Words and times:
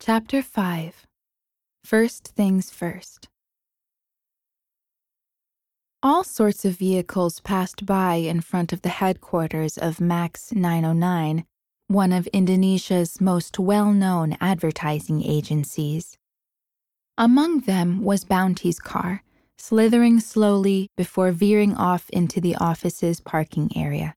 Chapter 0.00 0.42
5 0.42 1.08
First 1.84 2.28
Things 2.28 2.70
First. 2.70 3.28
All 6.04 6.22
sorts 6.22 6.64
of 6.64 6.78
vehicles 6.78 7.40
passed 7.40 7.84
by 7.84 8.14
in 8.14 8.40
front 8.40 8.72
of 8.72 8.82
the 8.82 8.90
headquarters 8.90 9.76
of 9.76 10.00
MACS 10.00 10.52
909, 10.52 11.44
one 11.88 12.12
of 12.12 12.28
Indonesia's 12.28 13.20
most 13.20 13.58
well 13.58 13.92
known 13.92 14.36
advertising 14.40 15.24
agencies. 15.24 16.16
Among 17.18 17.60
them 17.62 18.00
was 18.04 18.24
Bounty's 18.24 18.78
car, 18.78 19.24
slithering 19.58 20.20
slowly 20.20 20.90
before 20.96 21.32
veering 21.32 21.74
off 21.74 22.08
into 22.10 22.40
the 22.40 22.54
office's 22.54 23.18
parking 23.18 23.76
area. 23.76 24.14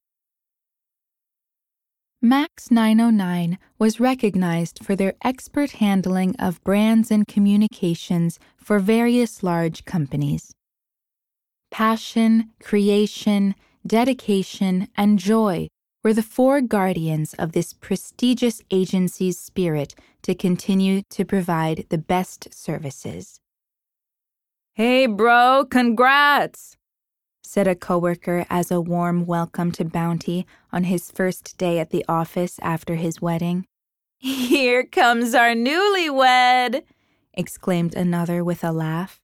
MACS 2.24 2.70
909 2.70 3.58
was 3.80 4.00
recognized 4.00 4.86
for 4.86 4.96
their 4.96 5.16
expert 5.24 5.72
handling 5.72 6.36
of 6.38 6.64
brands 6.64 7.10
and 7.10 7.28
communications 7.28 8.38
for 8.56 8.78
various 8.78 9.42
large 9.42 9.86
companies. 9.86 10.54
Passion, 11.72 12.52
creation, 12.62 13.56
dedication, 13.88 14.88
and 14.96 15.18
joy 15.18 15.68
were 16.04 16.14
the 16.14 16.22
four 16.22 16.62
guardians 16.62 17.34
of 17.40 17.54
this 17.54 17.74
prestigious 17.74 18.62
agency's 18.70 19.40
spirit 19.40 19.96
to 20.22 20.36
continue 20.36 21.02
to 21.10 21.26
provide 21.26 21.88
the 21.90 21.98
best 21.98 22.54
services. 22.54 23.40
Hey, 24.76 25.08
bro, 25.08 25.66
congrats! 25.68 26.78
Said 27.52 27.68
a 27.68 27.76
coworker 27.76 28.46
as 28.50 28.72
a 28.72 28.80
warm 28.80 29.26
welcome 29.26 29.74
to 29.74 29.84
Bounty 29.84 30.48
on 30.72 30.86
his 30.86 31.12
first 31.12 31.58
day 31.58 31.80
at 31.80 31.90
the 31.90 32.06
office 32.08 32.58
after 32.62 32.96
his 32.96 33.22
wedding. 33.22 33.66
Here 34.20 34.86
comes 34.86 35.36
our 35.36 35.54
newlywed! 35.54 36.84
exclaimed 37.34 37.94
another 37.94 38.42
with 38.42 38.64
a 38.64 38.72
laugh. 38.72 39.20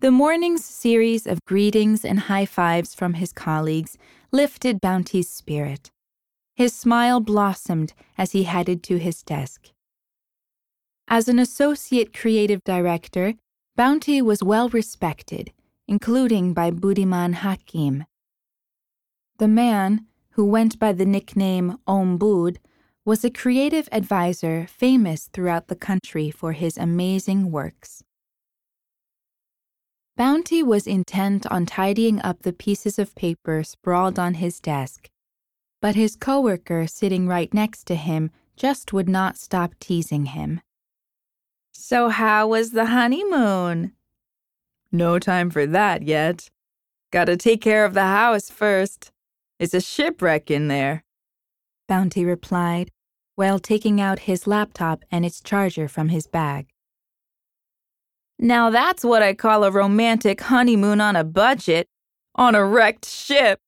The 0.00 0.10
morning's 0.10 0.62
series 0.62 1.26
of 1.26 1.42
greetings 1.46 2.04
and 2.04 2.20
high 2.20 2.44
fives 2.44 2.94
from 2.94 3.14
his 3.14 3.32
colleagues 3.32 3.96
lifted 4.30 4.78
Bounty's 4.82 5.30
spirit. 5.30 5.90
His 6.54 6.74
smile 6.74 7.20
blossomed 7.20 7.94
as 8.18 8.32
he 8.32 8.42
headed 8.42 8.82
to 8.82 8.98
his 8.98 9.22
desk. 9.22 9.70
As 11.08 11.28
an 11.28 11.38
associate 11.38 12.12
creative 12.12 12.62
director, 12.62 13.32
Bounty 13.74 14.20
was 14.20 14.42
well 14.42 14.68
respected 14.68 15.50
including 15.86 16.52
by 16.52 16.70
Budiman 16.70 17.34
Hakim. 17.34 18.04
The 19.38 19.48
man, 19.48 20.06
who 20.30 20.44
went 20.44 20.78
by 20.78 20.92
the 20.92 21.04
nickname 21.04 21.78
Om 21.86 22.18
Bud, 22.18 22.58
was 23.04 23.24
a 23.24 23.30
creative 23.30 23.88
advisor 23.92 24.66
famous 24.68 25.28
throughout 25.32 25.68
the 25.68 25.76
country 25.76 26.30
for 26.30 26.52
his 26.52 26.78
amazing 26.78 27.50
works. 27.50 28.02
Bounty 30.16 30.62
was 30.62 30.86
intent 30.86 31.44
on 31.46 31.66
tidying 31.66 32.22
up 32.22 32.42
the 32.42 32.52
pieces 32.52 32.98
of 32.98 33.14
paper 33.16 33.64
sprawled 33.64 34.18
on 34.18 34.34
his 34.34 34.60
desk, 34.60 35.10
but 35.82 35.96
his 35.96 36.16
coworker 36.16 36.86
sitting 36.86 37.26
right 37.26 37.52
next 37.52 37.84
to 37.88 37.96
him 37.96 38.30
just 38.56 38.92
would 38.92 39.08
not 39.08 39.36
stop 39.36 39.74
teasing 39.80 40.26
him. 40.26 40.60
So, 41.72 42.08
how 42.08 42.46
was 42.46 42.70
the 42.70 42.86
honeymoon? 42.86 43.92
No 44.94 45.18
time 45.18 45.50
for 45.50 45.66
that 45.66 46.04
yet. 46.04 46.48
Gotta 47.10 47.36
take 47.36 47.60
care 47.60 47.84
of 47.84 47.94
the 47.94 48.02
house 48.02 48.48
first. 48.48 49.10
It's 49.58 49.74
a 49.74 49.80
shipwreck 49.80 50.52
in 50.52 50.68
there. 50.68 51.02
Bounty 51.88 52.24
replied, 52.24 52.92
while 53.34 53.58
taking 53.58 54.00
out 54.00 54.20
his 54.30 54.46
laptop 54.46 55.04
and 55.10 55.26
its 55.26 55.40
charger 55.40 55.88
from 55.88 56.10
his 56.10 56.28
bag. 56.28 56.68
Now 58.38 58.70
that's 58.70 59.04
what 59.04 59.20
I 59.20 59.34
call 59.34 59.64
a 59.64 59.72
romantic 59.72 60.42
honeymoon 60.42 61.00
on 61.00 61.16
a 61.16 61.24
budget, 61.24 61.88
on 62.36 62.54
a 62.54 62.64
wrecked 62.64 63.04
ship. 63.04 63.58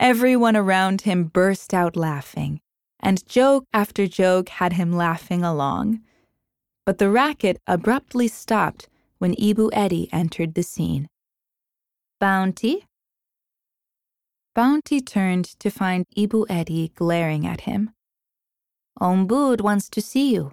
Everyone 0.00 0.56
around 0.56 1.02
him 1.02 1.24
burst 1.24 1.74
out 1.74 1.96
laughing, 1.96 2.60
and 2.98 3.28
joke 3.28 3.66
after 3.74 4.06
joke 4.06 4.48
had 4.48 4.72
him 4.72 4.90
laughing 4.90 5.44
along. 5.44 6.00
But 6.86 6.96
the 6.96 7.10
racket 7.10 7.60
abruptly 7.66 8.28
stopped 8.28 8.88
when 9.18 9.34
Ibu 9.34 9.70
Eddie 9.72 10.08
entered 10.12 10.54
the 10.54 10.62
scene. 10.62 11.08
Bounty? 12.20 12.86
Bounty 14.54 15.00
turned 15.00 15.44
to 15.58 15.70
find 15.70 16.06
Ibu 16.16 16.46
Eddie 16.48 16.92
glaring 16.94 17.46
at 17.46 17.62
him. 17.62 17.90
Om 18.98 19.26
Bud 19.26 19.60
wants 19.60 19.90
to 19.90 20.00
see 20.00 20.32
you. 20.32 20.52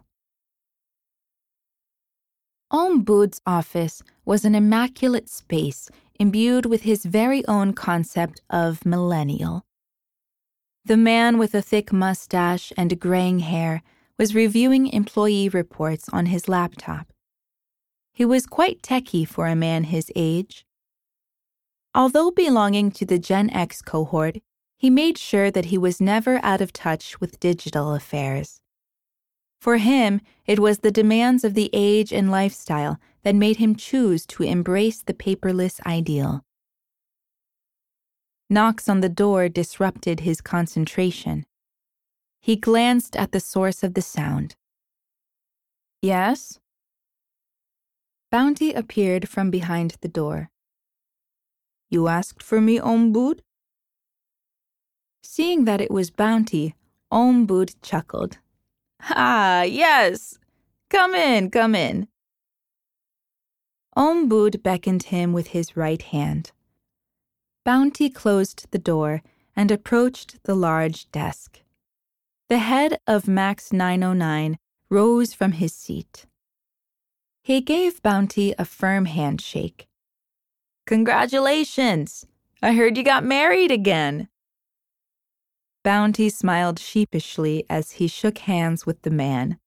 Om 2.69 3.03
Bud's 3.03 3.39
office 3.45 4.01
was 4.25 4.43
an 4.43 4.55
immaculate 4.55 5.29
space 5.29 5.89
imbued 6.19 6.65
with 6.65 6.81
his 6.81 7.05
very 7.05 7.45
own 7.47 7.71
concept 7.73 8.41
of 8.49 8.85
millennial. 8.85 9.63
The 10.83 10.97
man 10.97 11.37
with 11.37 11.55
a 11.55 11.61
thick 11.61 11.93
mustache 11.93 12.73
and 12.75 12.99
graying 12.99 13.39
hair 13.39 13.83
was 14.17 14.35
reviewing 14.35 14.87
employee 14.87 15.49
reports 15.49 16.09
on 16.09 16.25
his 16.25 16.49
laptop. 16.49 17.12
He 18.13 18.25
was 18.25 18.45
quite 18.45 18.83
techy 18.83 19.25
for 19.25 19.47
a 19.47 19.55
man 19.55 19.85
his 19.85 20.11
age. 20.15 20.65
Although 21.95 22.31
belonging 22.31 22.91
to 22.91 23.05
the 23.05 23.19
Gen 23.19 23.49
X 23.49 23.81
cohort, 23.81 24.37
he 24.77 24.89
made 24.89 25.17
sure 25.17 25.49
that 25.49 25.65
he 25.65 25.77
was 25.77 25.99
never 25.99 26.39
out 26.43 26.61
of 26.61 26.71
touch 26.71 27.19
with 27.19 27.39
digital 27.39 27.93
affairs. 27.93 28.59
For 29.59 29.77
him, 29.77 30.21
it 30.45 30.59
was 30.59 30.79
the 30.79 30.91
demands 30.91 31.43
of 31.43 31.53
the 31.53 31.69
age 31.73 32.11
and 32.11 32.29
lifestyle 32.29 32.99
that 33.23 33.33
made 33.33 33.57
him 33.57 33.75
choose 33.75 34.25
to 34.27 34.43
embrace 34.43 35.01
the 35.01 35.13
paperless 35.13 35.79
ideal. 35.85 36.43
Knocks 38.49 38.89
on 38.89 38.99
the 38.99 39.09
door 39.09 39.49
disrupted 39.49 40.19
his 40.19 40.41
concentration. 40.41 41.45
He 42.41 42.57
glanced 42.57 43.15
at 43.15 43.31
the 43.31 43.39
source 43.39 43.83
of 43.83 43.93
the 43.93 44.01
sound. 44.01 44.55
Yes? 46.01 46.59
Bounty 48.33 48.73
appeared 48.73 49.29
from 49.29 49.51
behind 49.51 49.97
the 50.01 50.07
door. 50.07 50.49
You 51.91 52.07
asked 52.07 52.41
for 52.41 52.59
me, 52.59 52.79
Om 52.79 53.13
Bud? 53.13 53.43
Seeing 55.21 55.65
that 55.65 55.79
it 55.79 55.91
was 55.91 56.09
Bounty, 56.09 56.73
Om 57.11 57.45
Bud 57.45 57.75
chuckled. 57.83 58.39
Ah, 59.01 59.61
yes. 59.61 60.39
Come 60.89 61.13
in, 61.13 61.51
come 61.51 61.75
in. 61.75 62.07
Om 63.95 64.27
Bud 64.27 64.63
beckoned 64.63 65.03
him 65.03 65.31
with 65.31 65.49
his 65.49 65.77
right 65.77 66.01
hand. 66.01 66.53
Bounty 67.63 68.09
closed 68.09 68.65
the 68.71 68.79
door 68.79 69.21
and 69.55 69.69
approached 69.69 70.43
the 70.45 70.55
large 70.55 71.11
desk. 71.11 71.61
The 72.49 72.57
head 72.57 72.97
of 73.05 73.27
MACS 73.27 73.71
909 73.71 74.57
rose 74.89 75.35
from 75.35 75.51
his 75.51 75.75
seat. 75.75 76.25
He 77.45 77.59
gave 77.59 78.01
Bounty 78.01 78.55
a 78.57 78.63
firm 78.63 79.03
handshake. 79.03 79.87
Congratulations! 80.87 82.25
I 82.61 82.71
heard 82.71 82.95
you 82.95 83.03
got 83.03 83.25
married 83.25 83.69
again. 83.69 84.29
Bounty 85.83 86.29
smiled 86.29 86.79
sheepishly 86.79 87.65
as 87.69 87.91
he 87.91 88.07
shook 88.07 88.37
hands 88.37 88.85
with 88.85 89.01
the 89.01 89.09
man. 89.09 89.59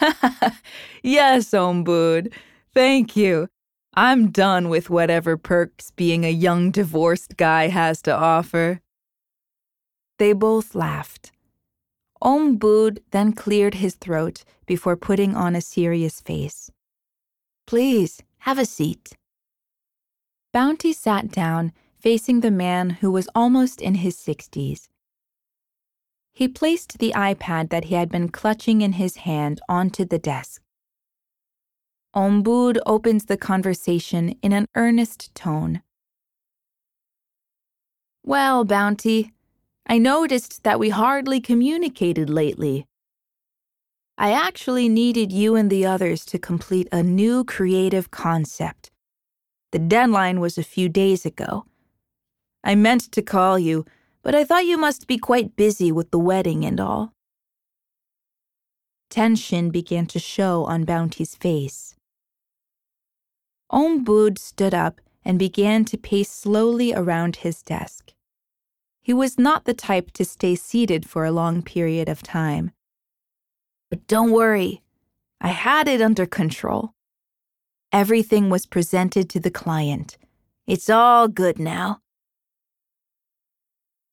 yes, 1.02 1.52
Om 1.52 1.82
Bud. 1.82 2.28
Thank 2.72 3.16
you. 3.16 3.48
I'm 3.94 4.30
done 4.30 4.68
with 4.68 4.88
whatever 4.88 5.36
perks 5.36 5.90
being 5.90 6.24
a 6.24 6.30
young 6.30 6.70
divorced 6.70 7.36
guy 7.36 7.66
has 7.66 8.00
to 8.02 8.14
offer. 8.16 8.80
They 10.20 10.32
both 10.32 10.76
laughed. 10.76 11.32
Om 12.20 12.58
Bud 12.58 13.00
then 13.10 13.32
cleared 13.32 13.74
his 13.74 13.96
throat 13.96 14.44
before 14.66 14.96
putting 14.96 15.34
on 15.34 15.56
a 15.56 15.60
serious 15.60 16.20
face. 16.20 16.70
Please, 17.66 18.22
have 18.38 18.58
a 18.58 18.66
seat. 18.66 19.16
Bounty 20.52 20.92
sat 20.92 21.30
down, 21.30 21.72
facing 21.98 22.40
the 22.40 22.50
man 22.50 22.90
who 22.90 23.10
was 23.10 23.28
almost 23.34 23.80
in 23.80 23.96
his 23.96 24.18
sixties. 24.18 24.88
He 26.32 26.48
placed 26.48 26.98
the 26.98 27.12
iPad 27.14 27.70
that 27.70 27.84
he 27.84 27.94
had 27.94 28.10
been 28.10 28.28
clutching 28.28 28.82
in 28.82 28.92
his 28.92 29.16
hand 29.18 29.60
onto 29.68 30.04
the 30.04 30.18
desk. 30.18 30.60
Om 32.14 32.42
Bud 32.42 32.78
opens 32.84 33.24
the 33.24 33.36
conversation 33.36 34.30
in 34.42 34.52
an 34.52 34.66
earnest 34.74 35.34
tone. 35.34 35.82
Well, 38.24 38.64
Bounty, 38.64 39.32
I 39.86 39.98
noticed 39.98 40.62
that 40.64 40.78
we 40.78 40.90
hardly 40.90 41.40
communicated 41.40 42.28
lately. 42.28 42.86
I 44.22 44.30
actually 44.30 44.88
needed 44.88 45.32
you 45.32 45.56
and 45.56 45.68
the 45.68 45.84
others 45.84 46.24
to 46.26 46.38
complete 46.38 46.86
a 46.92 47.02
new 47.02 47.42
creative 47.42 48.12
concept. 48.12 48.88
The 49.72 49.80
deadline 49.80 50.38
was 50.38 50.56
a 50.56 50.62
few 50.62 50.88
days 50.88 51.26
ago. 51.26 51.66
I 52.62 52.76
meant 52.76 53.10
to 53.10 53.20
call 53.20 53.58
you, 53.58 53.84
but 54.22 54.32
I 54.32 54.44
thought 54.44 54.64
you 54.64 54.78
must 54.78 55.08
be 55.08 55.18
quite 55.18 55.56
busy 55.56 55.90
with 55.90 56.12
the 56.12 56.20
wedding 56.20 56.64
and 56.64 56.78
all. 56.78 57.14
Tension 59.10 59.70
began 59.70 60.06
to 60.06 60.20
show 60.20 60.66
on 60.66 60.84
Bounty's 60.84 61.34
face. 61.34 61.96
Om 63.70 64.04
Bud 64.04 64.38
stood 64.38 64.72
up 64.72 65.00
and 65.24 65.36
began 65.36 65.84
to 65.86 65.98
pace 65.98 66.30
slowly 66.30 66.94
around 66.94 67.42
his 67.42 67.60
desk. 67.60 68.12
He 69.00 69.12
was 69.12 69.36
not 69.36 69.64
the 69.64 69.74
type 69.74 70.12
to 70.12 70.24
stay 70.24 70.54
seated 70.54 71.10
for 71.10 71.24
a 71.24 71.32
long 71.32 71.60
period 71.60 72.08
of 72.08 72.22
time. 72.22 72.70
But 73.92 74.06
don't 74.06 74.30
worry, 74.30 74.80
I 75.38 75.48
had 75.48 75.86
it 75.86 76.00
under 76.00 76.24
control. 76.24 76.94
Everything 77.92 78.48
was 78.48 78.64
presented 78.64 79.28
to 79.28 79.38
the 79.38 79.50
client. 79.50 80.16
It's 80.66 80.88
all 80.88 81.28
good 81.28 81.58
now. 81.58 82.00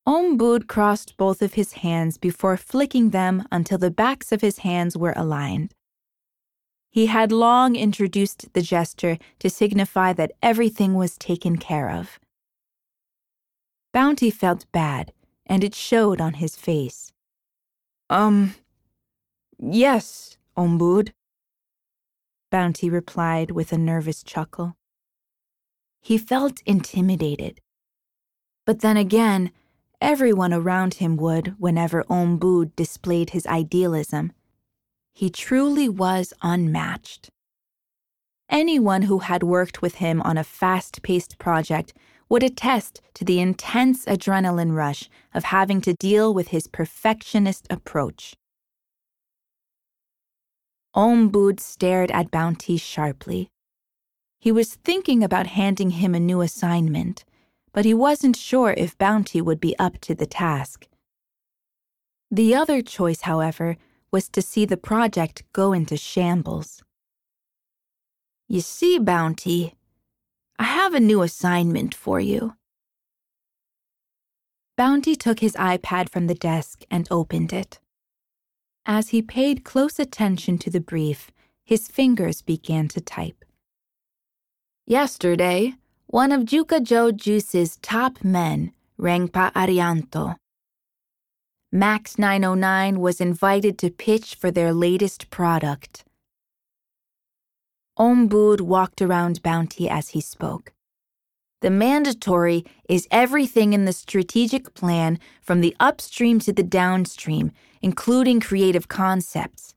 Om 0.05 0.35
Bud 0.35 0.67
crossed 0.67 1.15
both 1.15 1.41
of 1.41 1.53
his 1.53 1.71
hands 1.79 2.17
before 2.17 2.57
flicking 2.57 3.11
them 3.11 3.47
until 3.53 3.77
the 3.77 3.89
backs 3.89 4.33
of 4.33 4.41
his 4.41 4.57
hands 4.57 4.97
were 4.97 5.13
aligned. 5.15 5.73
He 6.89 7.05
had 7.05 7.31
long 7.31 7.77
introduced 7.77 8.51
the 8.51 8.61
gesture 8.61 9.17
to 9.39 9.49
signify 9.49 10.11
that 10.11 10.33
everything 10.43 10.95
was 10.95 11.17
taken 11.17 11.55
care 11.55 11.89
of. 11.89 12.19
Bounty 13.93 14.29
felt 14.29 14.69
bad, 14.73 15.13
and 15.45 15.63
it 15.63 15.73
showed 15.73 16.19
on 16.19 16.33
his 16.33 16.57
face. 16.57 17.13
Um, 18.09 18.55
yes, 19.59 20.37
Om 20.55 20.77
Bud. 20.77 21.13
Bounty 22.51 22.89
replied 22.89 23.51
with 23.51 23.71
a 23.71 23.77
nervous 23.77 24.23
chuckle. 24.23 24.75
He 26.01 26.17
felt 26.17 26.61
intimidated. 26.65 27.59
But 28.65 28.79
then 28.79 28.97
again, 28.97 29.51
everyone 30.01 30.53
around 30.53 30.95
him 30.95 31.17
would 31.17 31.55
whenever 31.59 32.03
Om 32.09 32.37
Bud 32.37 32.75
displayed 32.75 33.31
his 33.31 33.45
idealism 33.45 34.31
he 35.19 35.29
truly 35.29 35.89
was 35.89 36.33
unmatched. 36.41 37.29
Anyone 38.49 39.01
who 39.01 39.19
had 39.19 39.43
worked 39.43 39.81
with 39.81 39.95
him 39.95 40.21
on 40.21 40.37
a 40.37 40.45
fast 40.45 41.01
paced 41.01 41.37
project 41.37 41.93
would 42.29 42.41
attest 42.41 43.01
to 43.15 43.25
the 43.25 43.41
intense 43.41 44.05
adrenaline 44.05 44.73
rush 44.73 45.09
of 45.33 45.43
having 45.43 45.81
to 45.81 45.93
deal 45.93 46.33
with 46.33 46.47
his 46.49 46.67
perfectionist 46.67 47.67
approach. 47.69 48.33
Om 50.93 51.29
Bud 51.29 51.59
stared 51.59 52.09
at 52.11 52.31
Bounty 52.31 52.77
sharply. 52.77 53.49
He 54.39 54.51
was 54.51 54.75
thinking 54.75 55.23
about 55.23 55.47
handing 55.47 55.91
him 55.91 56.15
a 56.15 56.19
new 56.19 56.41
assignment, 56.41 57.25
but 57.73 57.85
he 57.85 57.93
wasn't 57.93 58.35
sure 58.35 58.73
if 58.77 58.97
Bounty 58.97 59.41
would 59.41 59.59
be 59.59 59.77
up 59.77 59.99
to 60.01 60.15
the 60.15 60.25
task. 60.25 60.87
The 62.31 62.55
other 62.55 62.81
choice, 62.81 63.21
however, 63.21 63.77
was 64.11 64.29
to 64.29 64.41
see 64.41 64.65
the 64.65 64.77
project 64.77 65.43
go 65.53 65.73
into 65.73 65.97
shambles. 65.97 66.83
You 68.47 68.61
see, 68.61 68.97
Bounty, 68.97 69.75
I 70.57 70.63
have 70.63 70.93
a 70.93 70.99
new 70.99 71.21
assignment 71.21 71.93
for 71.93 72.19
you. 72.19 72.55
Bounty 74.75 75.15
took 75.15 75.39
his 75.39 75.53
iPad 75.53 76.09
from 76.09 76.27
the 76.27 76.35
desk 76.35 76.83
and 76.89 77.07
opened 77.11 77.53
it. 77.53 77.79
As 78.85 79.09
he 79.09 79.21
paid 79.21 79.63
close 79.63 79.99
attention 79.99 80.57
to 80.59 80.69
the 80.69 80.79
brief, 80.79 81.31
his 81.63 81.87
fingers 81.87 82.41
began 82.41 82.87
to 82.89 83.01
type. 83.01 83.45
Yesterday, 84.85 85.75
one 86.07 86.31
of 86.31 86.41
Jukajo 86.41 87.15
Juice's 87.15 87.77
top 87.77 88.23
men, 88.23 88.71
Rengpa 88.99 89.53
Arianto, 89.53 90.35
MACS 91.71 92.17
909 92.17 92.99
was 92.99 93.21
invited 93.21 93.77
to 93.77 93.91
pitch 93.91 94.33
for 94.33 94.49
their 94.49 94.73
latest 94.73 95.29
product. 95.29 96.03
Om 97.95 98.27
Bud 98.27 98.59
walked 98.61 99.03
around 99.03 99.43
Bounty 99.43 99.87
as 99.87 100.09
he 100.09 100.21
spoke. 100.21 100.73
The 101.61 101.69
mandatory 101.69 102.65
is 102.87 103.07
everything 103.11 103.73
in 103.73 103.85
the 103.85 103.93
strategic 103.93 104.73
plan 104.73 105.19
from 105.41 105.61
the 105.61 105.75
upstream 105.79 106.39
to 106.39 106.53
the 106.53 106.63
downstream, 106.63 107.51
including 107.81 108.39
creative 108.39 108.87
concepts. 108.87 109.73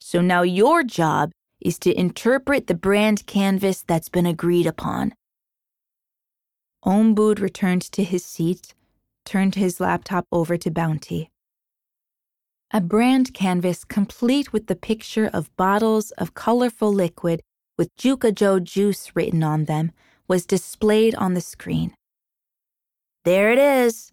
So 0.00 0.20
now 0.20 0.42
your 0.42 0.82
job 0.82 1.32
is 1.60 1.78
to 1.80 1.98
interpret 1.98 2.66
the 2.66 2.74
brand 2.74 3.26
canvas 3.26 3.82
that's 3.86 4.08
been 4.08 4.26
agreed 4.26 4.66
upon. 4.66 5.12
Om 6.82 7.14
Bud 7.14 7.40
returned 7.40 7.82
to 7.92 8.04
his 8.04 8.24
seat 8.24 8.74
turned 9.24 9.54
his 9.54 9.80
laptop 9.80 10.26
over 10.32 10.56
to 10.56 10.70
Bounty. 10.70 11.30
A 12.72 12.80
brand 12.80 13.34
canvas 13.34 13.84
complete 13.84 14.52
with 14.52 14.66
the 14.66 14.76
picture 14.76 15.28
of 15.32 15.54
bottles 15.56 16.10
of 16.12 16.34
colorful 16.34 16.92
liquid 16.92 17.42
with 17.76 17.94
Jukajo 17.96 18.62
juice 18.62 19.12
written 19.14 19.42
on 19.42 19.64
them 19.64 19.92
was 20.30 20.46
displayed 20.46 21.12
on 21.16 21.34
the 21.34 21.40
screen. 21.40 21.92
There 23.24 23.50
it 23.50 23.58
is. 23.58 24.12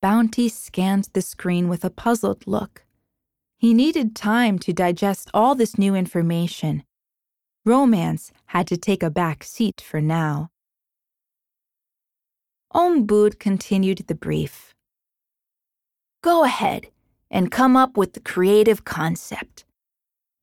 Bounty 0.00 0.48
scanned 0.48 1.10
the 1.12 1.20
screen 1.20 1.68
with 1.68 1.84
a 1.84 1.90
puzzled 1.90 2.46
look. 2.46 2.86
He 3.58 3.74
needed 3.74 4.16
time 4.16 4.58
to 4.60 4.72
digest 4.72 5.30
all 5.34 5.54
this 5.54 5.76
new 5.76 5.94
information. 5.94 6.84
Romance 7.66 8.32
had 8.46 8.66
to 8.68 8.78
take 8.78 9.02
a 9.02 9.10
back 9.10 9.44
seat 9.44 9.78
for 9.78 10.00
now. 10.00 10.48
Om 12.70 13.04
Bud 13.04 13.38
continued 13.38 14.06
the 14.06 14.14
brief. 14.14 14.72
Go 16.22 16.44
ahead 16.44 16.86
and 17.30 17.50
come 17.50 17.76
up 17.76 17.98
with 17.98 18.14
the 18.14 18.20
creative 18.20 18.86
concept. 18.86 19.66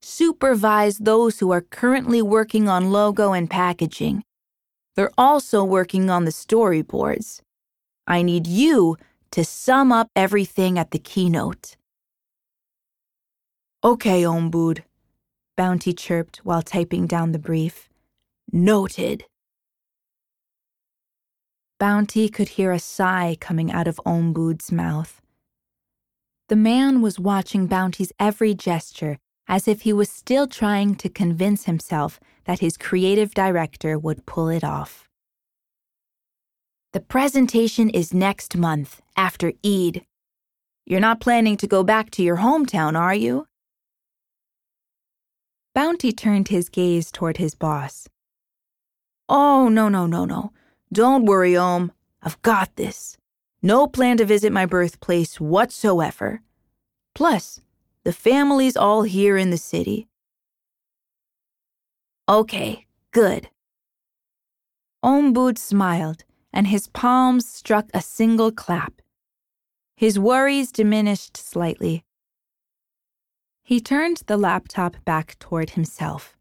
Supervise 0.07 0.99
those 0.99 1.39
who 1.39 1.49
are 1.49 1.61
currently 1.61 2.21
working 2.21 2.69
on 2.69 2.91
logo 2.91 3.33
and 3.33 3.49
packaging. 3.49 4.23
They're 4.95 5.09
also 5.17 5.63
working 5.63 6.11
on 6.11 6.25
the 6.25 6.31
storyboards. 6.31 7.41
I 8.05 8.21
need 8.21 8.45
you 8.45 8.97
to 9.31 9.43
sum 9.43 9.91
up 9.91 10.11
everything 10.15 10.77
at 10.77 10.91
the 10.91 10.99
keynote. 10.99 11.75
Okay, 13.83 14.23
Om 14.23 14.51
Bud, 14.51 14.83
Bounty 15.57 15.91
chirped 15.91 16.37
while 16.43 16.61
typing 16.61 17.07
down 17.07 17.31
the 17.31 17.39
brief. 17.39 17.89
Noted. 18.51 19.25
Bounty 21.79 22.29
could 22.29 22.49
hear 22.49 22.71
a 22.71 22.77
sigh 22.77 23.37
coming 23.41 23.71
out 23.71 23.87
of 23.87 23.99
Om 24.05 24.33
Bud's 24.33 24.71
mouth. 24.71 25.19
The 26.47 26.55
man 26.55 27.01
was 27.01 27.19
watching 27.19 27.65
Bounty's 27.65 28.11
every 28.19 28.53
gesture 28.53 29.17
as 29.47 29.67
if 29.67 29.81
he 29.81 29.93
was 29.93 30.09
still 30.09 30.47
trying 30.47 30.95
to 30.95 31.09
convince 31.09 31.65
himself 31.65 32.19
that 32.45 32.59
his 32.59 32.77
creative 32.77 33.33
director 33.33 33.97
would 33.97 34.25
pull 34.25 34.49
it 34.49 34.63
off. 34.63 35.07
The 36.93 36.99
presentation 37.01 37.89
is 37.89 38.13
next 38.13 38.55
month, 38.55 39.01
after 39.17 39.51
Eid. 39.65 40.05
You're 40.85 40.99
not 40.99 41.19
planning 41.19 41.57
to 41.57 41.67
go 41.67 41.83
back 41.83 42.09
to 42.11 42.23
your 42.23 42.37
hometown, 42.37 42.97
are 42.97 43.15
you? 43.15 43.47
Bounty 45.73 46.13
turned 46.13 46.47
his 46.47 46.69
gaze 46.69 47.11
toward 47.11 47.37
his 47.37 47.53
boss. 47.53 48.07
Oh, 49.27 49.67
no, 49.67 49.89
no, 49.89 50.05
no, 50.05 50.23
no. 50.23 50.53
Don't 50.93 51.25
worry, 51.25 51.57
Om. 51.57 51.91
I've 52.21 52.41
got 52.43 52.75
this. 52.77 53.17
No 53.61 53.87
plan 53.87 54.17
to 54.17 54.25
visit 54.25 54.53
my 54.53 54.65
birthplace 54.65 55.41
whatsoever. 55.41 56.41
Plus, 57.13 57.59
the 58.05 58.13
family's 58.13 58.77
all 58.77 59.01
here 59.01 59.35
in 59.35 59.49
the 59.49 59.57
city. 59.57 60.07
Okay, 62.29 62.85
good. 63.11 63.49
Om 65.01 65.33
Bud 65.33 65.57
smiled, 65.57 66.23
and 66.53 66.67
his 66.67 66.87
palms 66.87 67.49
struck 67.49 67.87
a 67.93 68.01
single 68.01 68.51
clap. 68.51 69.01
His 69.97 70.19
worries 70.19 70.71
diminished 70.71 71.35
slightly. 71.35 72.03
He 73.63 73.81
turned 73.81 74.21
the 74.27 74.37
laptop 74.37 75.03
back 75.03 75.37
toward 75.39 75.71
himself. 75.71 76.37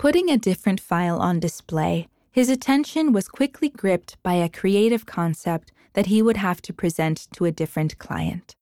Putting 0.00 0.28
a 0.28 0.36
different 0.36 0.80
file 0.80 1.18
on 1.20 1.38
display, 1.38 2.08
his 2.32 2.48
attention 2.48 3.12
was 3.12 3.28
quickly 3.28 3.68
gripped 3.68 4.20
by 4.24 4.34
a 4.34 4.48
creative 4.48 5.06
concept 5.06 5.70
that 5.92 6.06
he 6.06 6.22
would 6.22 6.38
have 6.38 6.60
to 6.62 6.72
present 6.72 7.28
to 7.34 7.44
a 7.44 7.52
different 7.52 7.98
client. 7.98 8.56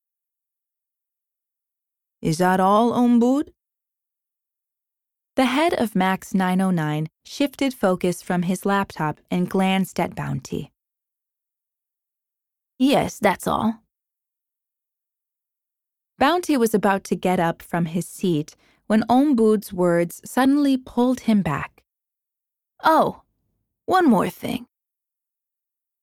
Is 2.21 2.37
that 2.37 2.59
all, 2.59 2.93
Om 2.93 3.19
Bud? 3.19 3.51
The 5.35 5.45
head 5.45 5.73
of 5.73 5.95
MACS 5.95 6.33
909 6.33 7.07
shifted 7.25 7.73
focus 7.73 8.21
from 8.21 8.43
his 8.43 8.65
laptop 8.65 9.19
and 9.31 9.49
glanced 9.49 9.99
at 9.99 10.13
Bounty. 10.13 10.71
Yes, 12.77 13.17
that's 13.17 13.47
all. 13.47 13.81
Bounty 16.19 16.57
was 16.57 16.75
about 16.75 17.03
to 17.05 17.15
get 17.15 17.39
up 17.39 17.63
from 17.63 17.85
his 17.85 18.07
seat 18.07 18.55
when 18.85 19.03
Om 19.09 19.35
Bud's 19.35 19.73
words 19.73 20.21
suddenly 20.23 20.77
pulled 20.77 21.21
him 21.21 21.41
back. 21.41 21.81
Oh, 22.83 23.21
one 23.85 24.07
more 24.07 24.29
thing. 24.29 24.67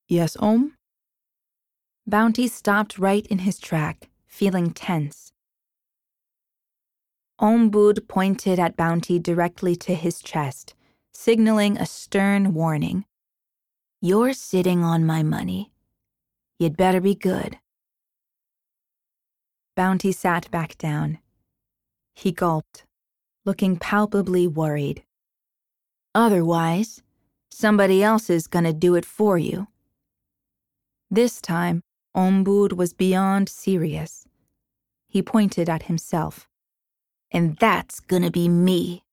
Yes, 0.07 0.35
Om? 0.39 0.73
Bounty 2.05 2.47
stopped 2.47 2.97
right 2.97 3.25
in 3.27 3.39
his 3.39 3.59
track, 3.59 4.09
feeling 4.25 4.71
tense. 4.71 5.31
Om 7.41 7.69
Bud 7.69 8.09
pointed 8.09 8.59
at 8.59 8.75
Bounty 8.75 9.17
directly 9.17 9.73
to 9.77 9.95
his 9.95 10.21
chest, 10.21 10.75
signaling 11.13 11.77
a 11.77 11.85
stern 11.85 12.53
warning. 12.53 13.05
You're 14.01 14.33
sitting 14.33 14.83
on 14.83 15.05
my 15.05 15.23
money. 15.23 15.71
You'd 16.57 16.75
better 16.75 16.99
be 16.99 17.15
good. 17.15 17.57
Bounty 19.77 20.11
sat 20.11 20.51
back 20.51 20.77
down. 20.77 21.19
He 22.13 22.33
gulped, 22.33 22.85
looking 23.45 23.77
palpably 23.77 24.45
worried. 24.45 25.05
Otherwise, 26.13 27.01
somebody 27.49 28.03
else 28.03 28.29
is 28.29 28.47
gonna 28.47 28.73
do 28.73 28.95
it 28.95 29.05
for 29.05 29.37
you. 29.37 29.67
This 31.09 31.39
time, 31.39 31.83
Om 32.13 32.43
Bud 32.43 32.73
was 32.73 32.91
beyond 32.91 33.47
serious. 33.47 34.27
He 35.07 35.21
pointed 35.21 35.69
at 35.69 35.83
himself. 35.83 36.48
And 37.31 37.57
that's 37.57 37.99
gonna 37.99 38.31
be 38.31 38.47
me. 38.49 39.03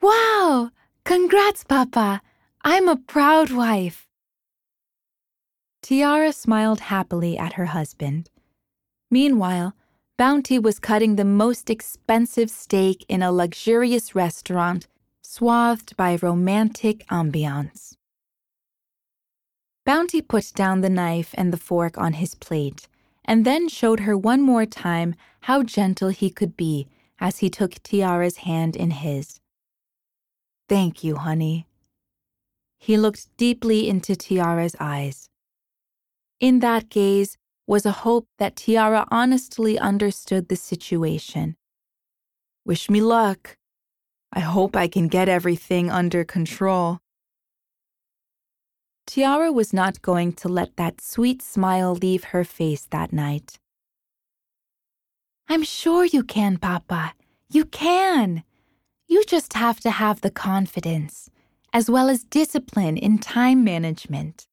Wow! 0.00 0.70
Congrats, 1.04 1.64
Papa! 1.64 2.22
I'm 2.64 2.88
a 2.88 2.96
proud 2.96 3.50
wife. 3.50 4.06
Tiara 5.82 6.32
smiled 6.32 6.80
happily 6.80 7.38
at 7.38 7.54
her 7.54 7.66
husband. 7.66 8.30
Meanwhile, 9.10 9.74
Bounty 10.18 10.58
was 10.58 10.80
cutting 10.80 11.16
the 11.16 11.24
most 11.24 11.70
expensive 11.70 12.50
steak 12.50 13.04
in 13.08 13.22
a 13.22 13.30
luxurious 13.30 14.14
restaurant, 14.14 14.88
swathed 15.22 15.96
by 15.96 16.18
romantic 16.20 17.06
ambiance. 17.06 17.94
Bounty 19.86 20.20
put 20.20 20.52
down 20.54 20.80
the 20.80 20.90
knife 20.90 21.30
and 21.34 21.52
the 21.52 21.56
fork 21.56 21.96
on 21.96 22.14
his 22.14 22.34
plate, 22.34 22.88
and 23.28 23.44
then 23.44 23.68
showed 23.68 24.00
her 24.00 24.16
one 24.16 24.40
more 24.40 24.64
time 24.64 25.14
how 25.42 25.62
gentle 25.62 26.08
he 26.08 26.30
could 26.30 26.56
be 26.56 26.88
as 27.20 27.38
he 27.38 27.50
took 27.50 27.74
Tiara's 27.82 28.38
hand 28.38 28.74
in 28.74 28.90
his. 28.90 29.38
Thank 30.66 31.04
you, 31.04 31.16
honey. 31.16 31.66
He 32.78 32.96
looked 32.96 33.28
deeply 33.36 33.86
into 33.86 34.16
Tiara's 34.16 34.74
eyes. 34.80 35.28
In 36.40 36.60
that 36.60 36.88
gaze 36.88 37.36
was 37.66 37.84
a 37.84 38.00
hope 38.06 38.26
that 38.38 38.56
Tiara 38.56 39.06
honestly 39.10 39.78
understood 39.78 40.48
the 40.48 40.56
situation. 40.56 41.56
Wish 42.64 42.88
me 42.88 43.02
luck. 43.02 43.58
I 44.32 44.40
hope 44.40 44.74
I 44.74 44.88
can 44.88 45.08
get 45.08 45.28
everything 45.28 45.90
under 45.90 46.24
control. 46.24 47.00
Tiara 49.08 49.50
was 49.50 49.72
not 49.72 50.02
going 50.02 50.34
to 50.34 50.50
let 50.50 50.76
that 50.76 51.00
sweet 51.00 51.40
smile 51.40 51.94
leave 51.94 52.24
her 52.24 52.44
face 52.44 52.86
that 52.90 53.10
night. 53.10 53.58
I'm 55.48 55.62
sure 55.62 56.04
you 56.04 56.22
can, 56.22 56.58
Papa. 56.58 57.14
You 57.48 57.64
can. 57.64 58.42
You 59.06 59.24
just 59.24 59.54
have 59.54 59.80
to 59.80 59.90
have 59.90 60.20
the 60.20 60.30
confidence, 60.30 61.30
as 61.72 61.88
well 61.88 62.10
as 62.10 62.22
discipline 62.22 62.98
in 62.98 63.16
time 63.16 63.64
management. 63.64 64.46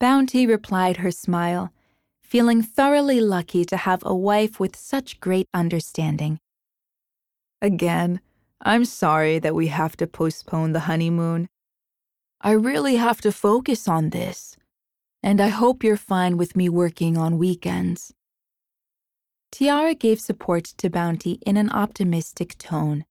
Bounty 0.00 0.46
replied 0.46 0.96
her 0.96 1.10
smile, 1.10 1.74
feeling 2.22 2.62
thoroughly 2.62 3.20
lucky 3.20 3.66
to 3.66 3.76
have 3.76 4.02
a 4.06 4.16
wife 4.16 4.58
with 4.58 4.74
such 4.74 5.20
great 5.20 5.48
understanding. 5.52 6.38
Again, 7.60 8.20
I'm 8.62 8.86
sorry 8.86 9.38
that 9.40 9.54
we 9.54 9.66
have 9.66 9.98
to 9.98 10.06
postpone 10.06 10.72
the 10.72 10.88
honeymoon. 10.88 11.48
I 12.40 12.52
really 12.52 12.96
have 12.96 13.20
to 13.22 13.32
focus 13.32 13.88
on 13.88 14.10
this, 14.10 14.56
and 15.22 15.40
I 15.40 15.48
hope 15.48 15.82
you're 15.82 15.96
fine 15.96 16.36
with 16.36 16.54
me 16.54 16.68
working 16.68 17.16
on 17.16 17.38
weekends. 17.38 18.12
Tiara 19.50 19.94
gave 19.94 20.20
support 20.20 20.64
to 20.76 20.90
Bounty 20.90 21.38
in 21.46 21.56
an 21.56 21.70
optimistic 21.70 22.58
tone. 22.58 23.04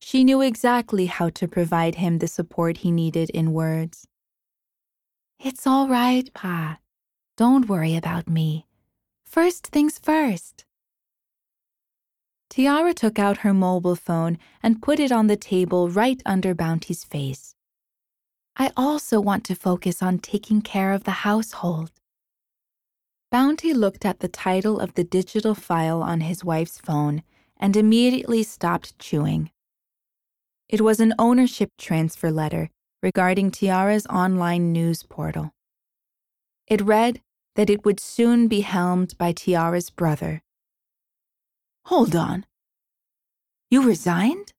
She 0.00 0.22
knew 0.22 0.40
exactly 0.40 1.06
how 1.06 1.28
to 1.30 1.48
provide 1.48 1.96
him 1.96 2.18
the 2.18 2.28
support 2.28 2.78
he 2.78 2.90
needed 2.90 3.30
in 3.30 3.52
words. 3.52 4.06
It's 5.38 5.66
all 5.66 5.88
right, 5.88 6.32
Pa. 6.32 6.78
Don't 7.36 7.68
worry 7.68 7.96
about 7.96 8.28
me. 8.28 8.66
First 9.24 9.66
things 9.66 9.98
first. 9.98 10.64
Tiara 12.48 12.94
took 12.94 13.18
out 13.18 13.38
her 13.38 13.54
mobile 13.54 13.96
phone 13.96 14.38
and 14.62 14.82
put 14.82 15.00
it 15.00 15.12
on 15.12 15.26
the 15.26 15.36
table 15.36 15.88
right 15.88 16.20
under 16.26 16.54
Bounty's 16.54 17.04
face. 17.04 17.54
I 18.56 18.70
also 18.76 19.20
want 19.20 19.44
to 19.44 19.54
focus 19.54 20.02
on 20.02 20.18
taking 20.18 20.60
care 20.60 20.92
of 20.92 21.04
the 21.04 21.22
household. 21.22 21.92
Bounty 23.30 23.72
looked 23.72 24.04
at 24.04 24.20
the 24.20 24.28
title 24.28 24.80
of 24.80 24.94
the 24.94 25.04
digital 25.04 25.54
file 25.54 26.02
on 26.02 26.20
his 26.20 26.44
wife's 26.44 26.78
phone 26.78 27.22
and 27.56 27.76
immediately 27.76 28.42
stopped 28.42 28.98
chewing. 28.98 29.50
It 30.68 30.80
was 30.80 31.00
an 31.00 31.14
ownership 31.18 31.70
transfer 31.78 32.30
letter 32.30 32.70
regarding 33.02 33.50
Tiara's 33.50 34.06
online 34.06 34.72
news 34.72 35.02
portal. 35.02 35.52
It 36.66 36.80
read 36.80 37.20
that 37.56 37.70
it 37.70 37.84
would 37.84 38.00
soon 38.00 38.48
be 38.48 38.60
helmed 38.60 39.16
by 39.18 39.32
Tiara's 39.32 39.90
brother. 39.90 40.42
Hold 41.86 42.14
on. 42.14 42.46
You 43.70 43.82
resigned? 43.82 44.52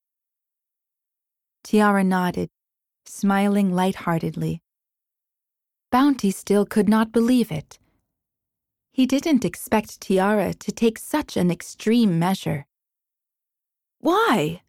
Tiara 1.63 2.03
nodded, 2.03 2.49
smiling 3.11 3.75
lightheartedly. 3.75 4.61
Bounty 5.91 6.31
still 6.31 6.65
could 6.65 6.87
not 6.87 7.11
believe 7.11 7.51
it. 7.51 7.77
He 8.93 9.05
didn't 9.05 9.43
expect 9.43 9.99
Tiara 9.99 10.53
to 10.53 10.71
take 10.71 10.97
such 10.97 11.35
an 11.35 11.51
extreme 11.51 12.17
measure. 12.17 12.65
Why? 13.99 14.61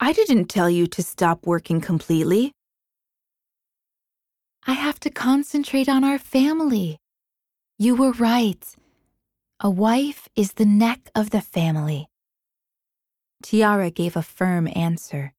I 0.00 0.12
didn't 0.12 0.46
tell 0.48 0.68
you 0.68 0.86
to 0.88 1.02
stop 1.02 1.46
working 1.46 1.80
completely. 1.80 2.52
I 4.66 4.72
have 4.72 4.98
to 5.00 5.10
concentrate 5.10 5.88
on 5.88 6.02
our 6.02 6.18
family. 6.18 6.98
You 7.78 7.94
were 7.94 8.12
right. 8.12 8.64
A 9.60 9.70
wife 9.70 10.28
is 10.34 10.54
the 10.54 10.66
neck 10.66 11.10
of 11.14 11.30
the 11.30 11.40
family. 11.40 12.08
Tiara 13.42 13.90
gave 13.90 14.16
a 14.16 14.22
firm 14.22 14.68
answer. 14.74 15.35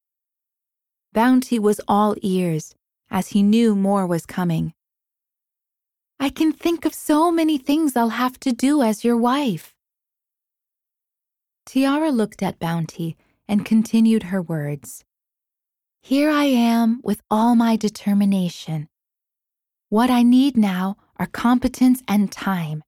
Bounty 1.18 1.58
was 1.58 1.80
all 1.88 2.14
ears, 2.22 2.76
as 3.10 3.30
he 3.30 3.42
knew 3.42 3.74
more 3.74 4.06
was 4.06 4.24
coming. 4.24 4.72
I 6.20 6.28
can 6.28 6.52
think 6.52 6.84
of 6.84 6.94
so 6.94 7.32
many 7.32 7.58
things 7.58 7.96
I'll 7.96 8.10
have 8.10 8.38
to 8.38 8.52
do 8.52 8.82
as 8.82 9.04
your 9.04 9.16
wife. 9.16 9.74
Tiara 11.66 12.12
looked 12.12 12.40
at 12.40 12.60
Bounty 12.60 13.16
and 13.48 13.64
continued 13.64 14.30
her 14.30 14.40
words. 14.40 15.04
Here 16.02 16.30
I 16.30 16.44
am 16.44 17.00
with 17.02 17.20
all 17.28 17.56
my 17.56 17.74
determination. 17.74 18.86
What 19.88 20.10
I 20.10 20.22
need 20.22 20.56
now 20.56 20.98
are 21.16 21.26
competence 21.26 22.00
and 22.06 22.30
time. 22.30 22.84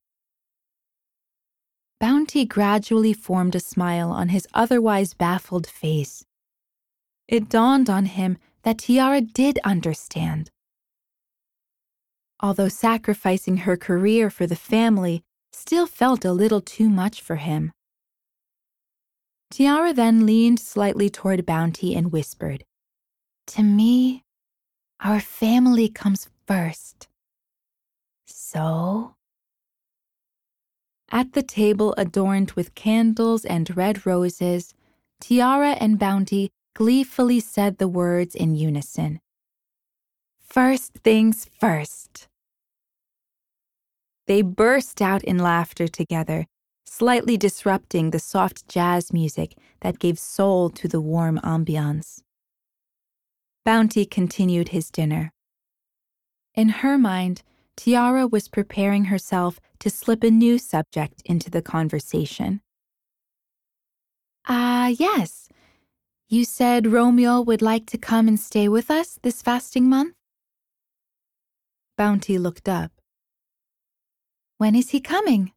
Bounty 1.98 2.44
gradually 2.44 3.12
formed 3.12 3.56
a 3.56 3.60
smile 3.60 4.12
on 4.12 4.28
his 4.28 4.46
otherwise 4.54 5.14
baffled 5.14 5.66
face. 5.66 6.24
It 7.30 7.48
dawned 7.48 7.88
on 7.88 8.06
him 8.06 8.38
that 8.64 8.78
Tiara 8.78 9.20
did 9.20 9.60
understand. 9.62 10.50
Although 12.40 12.68
sacrificing 12.68 13.58
her 13.58 13.76
career 13.76 14.30
for 14.30 14.48
the 14.48 14.56
family 14.56 15.22
still 15.52 15.86
felt 15.86 16.24
a 16.24 16.32
little 16.32 16.60
too 16.60 16.90
much 16.90 17.22
for 17.22 17.36
him. 17.36 17.70
Tiara 19.52 19.92
then 19.92 20.26
leaned 20.26 20.58
slightly 20.58 21.08
toward 21.08 21.46
Bounty 21.46 21.94
and 21.94 22.10
whispered, 22.10 22.64
To 23.48 23.62
me, 23.62 24.24
our 24.98 25.20
family 25.20 25.88
comes 25.88 26.28
first. 26.48 27.06
So? 28.26 29.14
At 31.12 31.34
the 31.34 31.42
table 31.44 31.94
adorned 31.96 32.52
with 32.52 32.74
candles 32.74 33.44
and 33.44 33.76
red 33.76 34.04
roses, 34.04 34.74
Tiara 35.20 35.72
and 35.72 35.96
Bounty 35.96 36.50
gleefully 36.74 37.40
said 37.40 37.78
the 37.78 37.88
words 37.88 38.34
in 38.34 38.54
unison. 38.54 39.20
First 40.40 40.94
things 41.04 41.48
first. 41.58 42.28
They 44.26 44.42
burst 44.42 45.02
out 45.02 45.24
in 45.24 45.38
laughter 45.38 45.88
together, 45.88 46.46
slightly 46.84 47.36
disrupting 47.36 48.10
the 48.10 48.18
soft 48.18 48.68
jazz 48.68 49.12
music 49.12 49.56
that 49.80 49.98
gave 49.98 50.18
soul 50.18 50.70
to 50.70 50.88
the 50.88 51.00
warm 51.00 51.38
ambiance. 51.42 52.20
Bounty 53.64 54.04
continued 54.06 54.70
his 54.70 54.90
dinner. 54.90 55.32
In 56.54 56.68
her 56.68 56.96
mind, 56.96 57.42
Tiara 57.76 58.26
was 58.26 58.48
preparing 58.48 59.04
herself 59.06 59.60
to 59.78 59.90
slip 59.90 60.22
a 60.22 60.30
new 60.30 60.58
subject 60.58 61.22
into 61.24 61.50
the 61.50 61.62
conversation. 61.62 62.60
Ah, 64.48 64.84
uh, 64.84 64.88
yes. 64.88 65.49
You 66.32 66.44
said 66.44 66.86
Romeo 66.86 67.40
would 67.40 67.60
like 67.60 67.86
to 67.86 67.98
come 67.98 68.28
and 68.28 68.38
stay 68.38 68.68
with 68.68 68.88
us 68.88 69.18
this 69.20 69.42
fasting 69.42 69.88
month? 69.88 70.14
Bounty 71.96 72.38
looked 72.38 72.68
up. 72.68 72.92
When 74.56 74.76
is 74.76 74.90
he 74.90 75.00
coming? 75.00 75.50